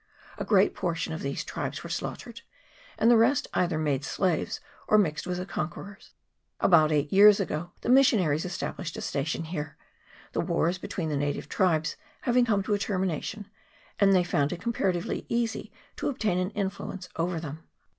A 0.39 0.43
great 0.45 0.73
por 0.73 0.95
tion 0.95 1.13
of 1.13 1.21
these 1.21 1.43
tribes 1.43 1.83
were 1.83 1.89
slaughtered, 1.91 2.41
and 2.97 3.11
the 3.11 3.15
rest 3.17 3.47
either 3.53 3.77
were 3.77 3.83
made 3.83 4.03
slaves 4.03 4.59
or 4.87 4.97
mixed 4.97 5.27
with 5.27 5.37
the 5.37 5.45
conquer 5.45 5.89
ors. 5.89 6.13
About 6.59 6.91
eight 6.91 7.13
years 7.13 7.39
ago 7.39 7.71
the 7.81 7.89
missionaries 7.89 8.43
esta 8.43 8.73
blished 8.75 8.97
a 8.97 9.01
station 9.01 9.43
here, 9.43 9.77
the 10.31 10.41
wars 10.41 10.79
between 10.79 11.09
the 11.09 11.15
native 11.17 11.47
tribes 11.47 11.97
having 12.21 12.45
come 12.45 12.63
to 12.63 12.73
a 12.73 12.79
termination, 12.79 13.47
and 13.99 14.11
they 14.11 14.23
found 14.23 14.51
it 14.51 14.59
comparatively 14.59 15.27
easy 15.29 15.71
to 15.97 16.09
obtain 16.09 16.39
an 16.39 16.49
influence 16.55 17.07
over 17.17 17.39
them. 17.39 17.63